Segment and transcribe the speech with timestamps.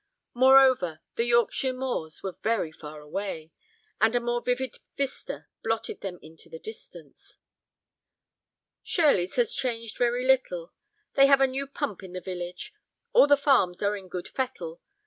[0.33, 3.51] Moreover, the Yorkshire moors were very far away,
[4.01, 7.37] and a more vivid vista blotted them into the distance.
[8.81, 10.73] "Shirleys has changed very little.
[11.13, 12.73] They have a new pump in the village.
[13.13, 14.81] All the farms are in good fettle.